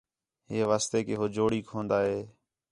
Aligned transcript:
ہے 0.49 0.59
واسطے 0.69 0.99
کہ 1.07 1.13
ہو 1.19 1.25
جوڑیک 1.35 1.65
ہون٘دے 1.73 1.99
ہے 2.11 2.17